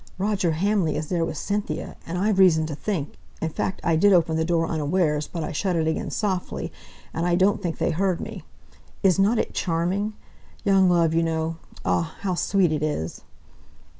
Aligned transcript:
Roger 0.17 0.53
Hamley 0.53 0.95
is 0.95 1.09
there 1.09 1.23
with 1.23 1.37
Cynthia; 1.37 1.95
and 2.07 2.17
I've 2.17 2.39
reason 2.39 2.65
to 2.65 2.73
think 2.73 3.19
in 3.39 3.49
fact 3.49 3.79
I 3.83 3.95
did 3.95 4.13
open 4.13 4.35
the 4.35 4.43
door 4.43 4.65
unawares, 4.67 5.27
but 5.27 5.43
I 5.43 5.51
shut 5.51 5.75
it 5.75 5.85
again 5.85 6.09
softly, 6.09 6.73
and 7.13 7.23
I 7.27 7.35
don't 7.35 7.61
think 7.61 7.77
they 7.77 7.91
heard 7.91 8.19
me. 8.19 8.41
Isn't 9.03 9.37
it 9.37 9.53
charming? 9.53 10.13
Young 10.63 10.89
love, 10.89 11.13
you 11.13 11.21
know, 11.21 11.57
ah, 11.85 12.15
how 12.21 12.33
sweet 12.33 12.71
it 12.71 12.81
is!" 12.81 13.21